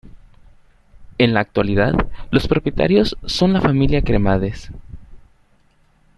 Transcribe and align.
En 1.19 1.35
la 1.35 1.41
actualidad 1.41 1.93
los 2.31 2.47
propietarios 2.47 3.15
son 3.27 3.53
la 3.53 3.61
familia 3.61 4.01
Cremades. 4.01 4.71